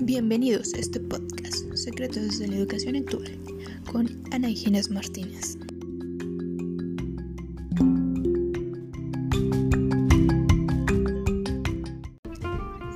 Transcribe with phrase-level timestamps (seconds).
[0.00, 3.38] Bienvenidos a este podcast, Secretos de la Educación Actual,
[3.92, 5.56] con Ana Ginés Martínez.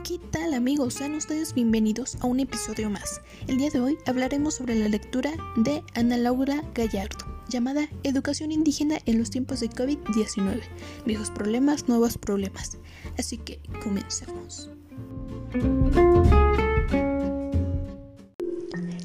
[0.02, 0.94] ¿Qué tal amigos?
[0.94, 3.20] Sean ustedes bienvenidos a un episodio más.
[3.46, 8.98] El día de hoy hablaremos sobre la lectura de Ana Laura Gallardo, llamada Educación Indígena
[9.06, 10.62] en los tiempos de COVID-19.
[11.06, 12.76] Viejos problemas, nuevos problemas.
[13.16, 14.72] Así que comencemos.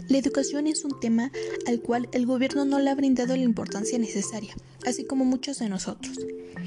[0.09, 1.31] La educación es un tema
[1.65, 4.53] al cual el gobierno no le ha brindado la importancia necesaria,
[4.85, 6.19] así como muchos de nosotros.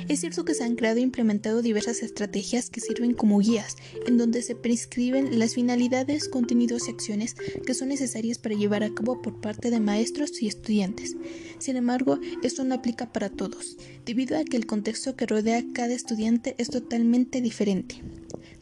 [0.09, 4.19] Es cierto que se han creado e implementado diversas estrategias que sirven como guías, en
[4.19, 7.35] donde se prescriben las finalidades, contenidos y acciones
[7.67, 11.17] que son necesarias para llevar a cabo por parte de maestros y estudiantes.
[11.59, 15.73] Sin embargo, esto no aplica para todos, debido a que el contexto que rodea a
[15.73, 18.03] cada estudiante es totalmente diferente.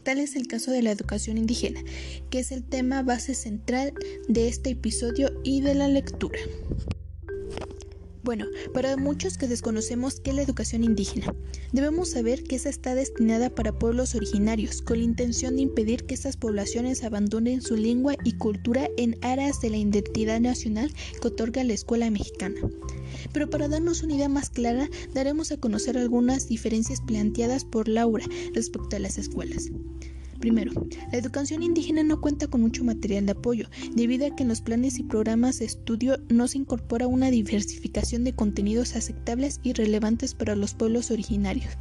[0.05, 1.81] Tal es el caso de la educación indígena,
[2.29, 3.91] que es el tema base central
[4.27, 6.37] de este episodio y de la lectura.
[8.25, 11.35] Bueno, para muchos que desconocemos qué es la educación indígena,
[11.73, 16.15] debemos saber que esa está destinada para pueblos originarios, con la intención de impedir que
[16.15, 21.63] estas poblaciones abandonen su lengua y cultura en aras de la identidad nacional que otorga
[21.63, 22.59] la escuela mexicana.
[23.31, 28.25] Pero para darnos una idea más clara, daremos a conocer algunas diferencias planteadas por Laura
[28.55, 29.69] respecto a las escuelas.
[30.39, 30.73] Primero,
[31.11, 34.61] la educación indígena no cuenta con mucho material de apoyo, debido a que en los
[34.61, 40.33] planes y programas de estudio no se incorpora una diversificación de contenidos aceptables y relevantes
[40.33, 41.73] para los pueblos originarios.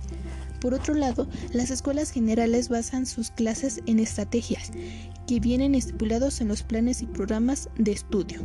[0.60, 4.70] Por otro lado, las escuelas generales basan sus clases en estrategias
[5.26, 8.40] que vienen estipulados en los planes y programas de estudio.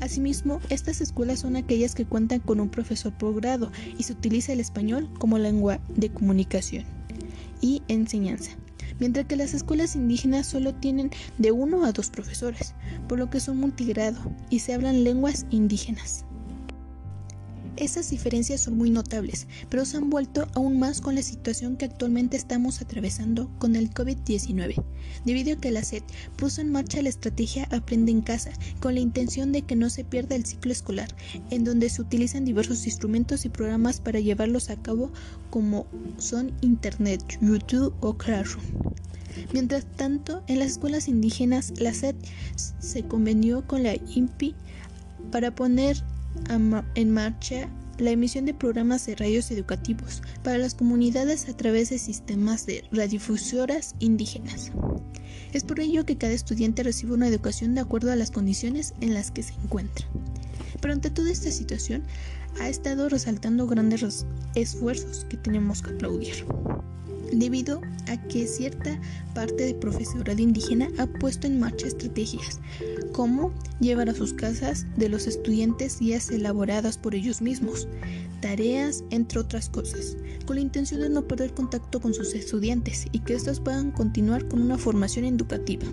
[0.00, 4.52] Asimismo, estas escuelas son aquellas que cuentan con un profesor por grado y se utiliza
[4.52, 6.84] el español como lengua de comunicación
[7.60, 8.52] y enseñanza
[8.98, 12.74] mientras que las escuelas indígenas solo tienen de uno a dos profesores,
[13.08, 16.24] por lo que son multigrado y se hablan lenguas indígenas.
[17.80, 21.86] Esas diferencias son muy notables, pero se han vuelto aún más con la situación que
[21.86, 24.84] actualmente estamos atravesando con el COVID-19,
[25.24, 26.02] debido a que la SED
[26.36, 30.04] puso en marcha la estrategia Aprende en casa, con la intención de que no se
[30.04, 31.08] pierda el ciclo escolar,
[31.48, 35.10] en donde se utilizan diversos instrumentos y programas para llevarlos a cabo
[35.48, 35.86] como
[36.18, 38.62] son Internet, YouTube o Classroom.
[39.54, 42.14] Mientras tanto, en las escuelas indígenas, la SED
[42.78, 44.54] se convenió con la INPI
[45.32, 46.02] para poner
[46.94, 47.68] en marcha
[47.98, 52.84] la emisión de programas de radios educativos para las comunidades a través de sistemas de
[52.90, 54.72] radiodifusoras indígenas.
[55.52, 59.14] Es por ello que cada estudiante recibe una educación de acuerdo a las condiciones en
[59.14, 60.06] las que se encuentra.
[60.80, 62.04] Pero ante toda esta situación,
[62.60, 64.24] ha estado resaltando grandes
[64.54, 66.46] esfuerzos que tenemos que aplaudir
[67.32, 68.98] debido a que cierta
[69.34, 72.60] parte del profesorado indígena ha puesto en marcha estrategias
[73.12, 77.88] como llevar a sus casas de los estudiantes guías elaboradas por ellos mismos,
[78.40, 83.20] tareas, entre otras cosas, con la intención de no perder contacto con sus estudiantes y
[83.20, 85.86] que estos puedan continuar con una formación educativa.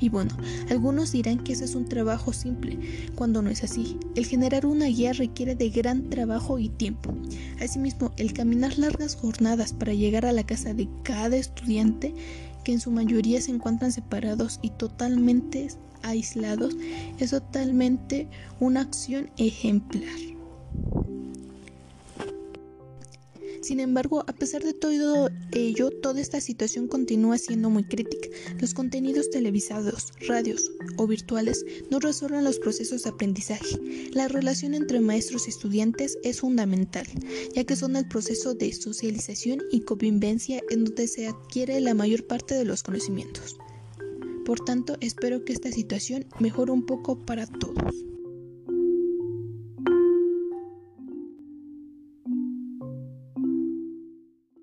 [0.00, 0.30] Y bueno,
[0.70, 2.78] algunos dirán que ese es un trabajo simple,
[3.14, 3.98] cuando no es así.
[4.14, 7.14] El generar una guía requiere de gran trabajo y tiempo.
[7.60, 12.14] Asimismo, el caminar largas jornadas para llegar a la casa de cada estudiante,
[12.64, 15.68] que en su mayoría se encuentran separados y totalmente
[16.02, 16.76] aislados,
[17.18, 20.39] es totalmente una acción ejemplar.
[23.70, 28.28] Sin embargo, a pesar de todo ello, toda esta situación continúa siendo muy crítica.
[28.58, 33.78] Los contenidos televisados, radios o virtuales no resuelven los procesos de aprendizaje.
[34.12, 37.06] La relación entre maestros y estudiantes es fundamental,
[37.54, 42.26] ya que son el proceso de socialización y convivencia en donde se adquiere la mayor
[42.26, 43.56] parte de los conocimientos.
[44.44, 47.94] Por tanto, espero que esta situación mejore un poco para todos.